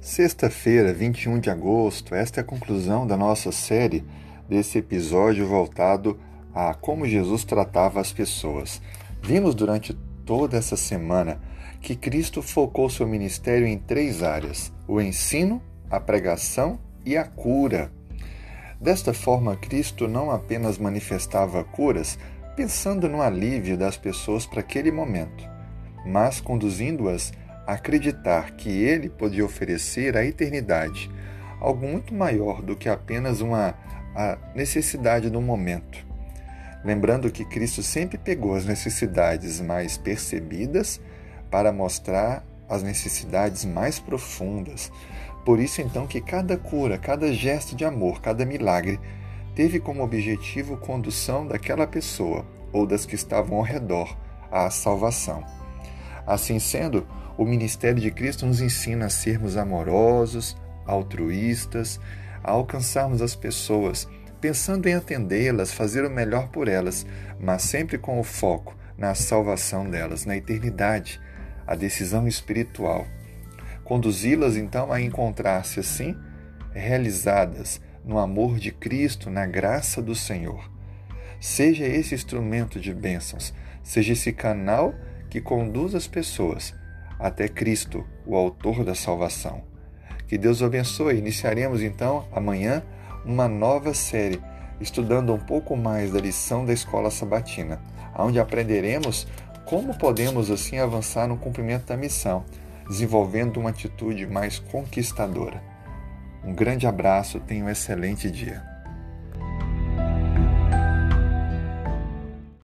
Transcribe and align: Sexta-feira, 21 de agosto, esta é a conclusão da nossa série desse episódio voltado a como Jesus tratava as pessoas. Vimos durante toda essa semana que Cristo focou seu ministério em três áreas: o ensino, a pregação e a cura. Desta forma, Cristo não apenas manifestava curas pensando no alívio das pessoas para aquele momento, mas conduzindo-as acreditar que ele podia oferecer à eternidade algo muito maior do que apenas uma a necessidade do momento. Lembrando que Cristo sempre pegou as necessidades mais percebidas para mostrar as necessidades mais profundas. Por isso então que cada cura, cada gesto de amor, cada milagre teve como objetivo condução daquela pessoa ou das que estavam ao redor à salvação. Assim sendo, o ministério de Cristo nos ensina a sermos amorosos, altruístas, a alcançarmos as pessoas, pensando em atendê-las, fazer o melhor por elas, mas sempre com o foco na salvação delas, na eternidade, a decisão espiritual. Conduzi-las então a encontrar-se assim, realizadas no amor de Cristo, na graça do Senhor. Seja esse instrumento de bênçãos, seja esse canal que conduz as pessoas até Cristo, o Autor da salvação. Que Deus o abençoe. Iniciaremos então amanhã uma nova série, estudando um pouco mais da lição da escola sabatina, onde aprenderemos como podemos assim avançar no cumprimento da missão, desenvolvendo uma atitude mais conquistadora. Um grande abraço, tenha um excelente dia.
Sexta-feira, 0.00 0.92
21 0.94 1.40
de 1.40 1.50
agosto, 1.50 2.14
esta 2.14 2.40
é 2.40 2.42
a 2.42 2.44
conclusão 2.44 3.06
da 3.06 3.16
nossa 3.16 3.50
série 3.52 4.04
desse 4.48 4.78
episódio 4.78 5.46
voltado 5.46 6.18
a 6.54 6.72
como 6.72 7.06
Jesus 7.06 7.44
tratava 7.44 8.00
as 8.00 8.12
pessoas. 8.12 8.80
Vimos 9.22 9.54
durante 9.54 9.92
toda 10.24 10.56
essa 10.56 10.76
semana 10.76 11.40
que 11.80 11.94
Cristo 11.94 12.40
focou 12.40 12.88
seu 12.88 13.06
ministério 13.06 13.66
em 13.66 13.76
três 13.76 14.22
áreas: 14.22 14.72
o 14.88 15.00
ensino, 15.00 15.60
a 15.90 16.00
pregação 16.00 16.78
e 17.04 17.16
a 17.16 17.24
cura. 17.24 17.92
Desta 18.80 19.12
forma, 19.12 19.56
Cristo 19.56 20.06
não 20.08 20.30
apenas 20.30 20.78
manifestava 20.78 21.62
curas 21.64 22.18
pensando 22.54 23.08
no 23.08 23.20
alívio 23.20 23.76
das 23.76 23.96
pessoas 23.96 24.46
para 24.46 24.60
aquele 24.60 24.90
momento, 24.90 25.44
mas 26.06 26.40
conduzindo-as 26.40 27.32
acreditar 27.66 28.52
que 28.52 28.70
ele 28.70 29.08
podia 29.08 29.44
oferecer 29.44 30.16
à 30.16 30.24
eternidade 30.24 31.10
algo 31.60 31.86
muito 31.86 32.14
maior 32.14 32.62
do 32.62 32.76
que 32.76 32.88
apenas 32.88 33.40
uma 33.40 33.74
a 34.14 34.38
necessidade 34.54 35.28
do 35.28 35.42
momento. 35.42 36.06
Lembrando 36.82 37.30
que 37.30 37.44
Cristo 37.44 37.82
sempre 37.82 38.16
pegou 38.16 38.54
as 38.54 38.64
necessidades 38.64 39.60
mais 39.60 39.98
percebidas 39.98 41.00
para 41.50 41.72
mostrar 41.72 42.42
as 42.68 42.82
necessidades 42.82 43.64
mais 43.64 43.98
profundas. 43.98 44.90
Por 45.44 45.60
isso 45.60 45.82
então 45.82 46.06
que 46.06 46.20
cada 46.20 46.56
cura, 46.56 46.96
cada 46.96 47.32
gesto 47.32 47.76
de 47.76 47.84
amor, 47.84 48.20
cada 48.20 48.44
milagre 48.46 48.98
teve 49.54 49.78
como 49.78 50.02
objetivo 50.02 50.76
condução 50.76 51.46
daquela 51.46 51.86
pessoa 51.86 52.44
ou 52.72 52.86
das 52.86 53.04
que 53.04 53.14
estavam 53.14 53.58
ao 53.58 53.62
redor 53.62 54.16
à 54.50 54.70
salvação. 54.70 55.44
Assim 56.26 56.58
sendo, 56.58 57.06
o 57.38 57.44
ministério 57.44 58.00
de 58.00 58.10
Cristo 58.10 58.46
nos 58.46 58.60
ensina 58.60 59.06
a 59.06 59.10
sermos 59.10 59.56
amorosos, 59.56 60.56
altruístas, 60.84 62.00
a 62.42 62.50
alcançarmos 62.50 63.22
as 63.22 63.34
pessoas, 63.34 64.08
pensando 64.40 64.88
em 64.88 64.94
atendê-las, 64.94 65.72
fazer 65.72 66.04
o 66.04 66.10
melhor 66.10 66.48
por 66.48 66.68
elas, 66.68 67.06
mas 67.38 67.62
sempre 67.62 67.98
com 67.98 68.18
o 68.18 68.24
foco 68.24 68.76
na 68.96 69.14
salvação 69.14 69.88
delas, 69.88 70.24
na 70.24 70.36
eternidade, 70.36 71.20
a 71.66 71.74
decisão 71.74 72.26
espiritual. 72.26 73.06
Conduzi-las 73.84 74.56
então 74.56 74.90
a 74.90 75.00
encontrar-se 75.00 75.80
assim, 75.80 76.16
realizadas 76.72 77.80
no 78.04 78.18
amor 78.18 78.58
de 78.58 78.70
Cristo, 78.72 79.30
na 79.30 79.46
graça 79.46 80.00
do 80.00 80.14
Senhor. 80.14 80.70
Seja 81.40 81.84
esse 81.84 82.14
instrumento 82.14 82.80
de 82.80 82.94
bênçãos, 82.94 83.52
seja 83.82 84.12
esse 84.12 84.32
canal 84.32 84.94
que 85.36 85.40
conduz 85.42 85.94
as 85.94 86.06
pessoas 86.06 86.74
até 87.18 87.46
Cristo, 87.46 88.06
o 88.24 88.34
Autor 88.34 88.82
da 88.82 88.94
salvação. 88.94 89.62
Que 90.26 90.38
Deus 90.38 90.62
o 90.62 90.64
abençoe. 90.64 91.18
Iniciaremos 91.18 91.82
então 91.82 92.26
amanhã 92.32 92.82
uma 93.22 93.46
nova 93.46 93.92
série, 93.92 94.40
estudando 94.80 95.34
um 95.34 95.38
pouco 95.38 95.76
mais 95.76 96.10
da 96.10 96.18
lição 96.18 96.64
da 96.64 96.72
escola 96.72 97.10
sabatina, 97.10 97.82
onde 98.18 98.40
aprenderemos 98.40 99.26
como 99.66 99.98
podemos 99.98 100.50
assim 100.50 100.78
avançar 100.78 101.28
no 101.28 101.36
cumprimento 101.36 101.84
da 101.84 101.98
missão, 101.98 102.42
desenvolvendo 102.88 103.60
uma 103.60 103.68
atitude 103.68 104.26
mais 104.26 104.58
conquistadora. 104.58 105.62
Um 106.42 106.54
grande 106.54 106.86
abraço, 106.86 107.40
tenha 107.40 107.62
um 107.62 107.68
excelente 107.68 108.30
dia. 108.30 108.75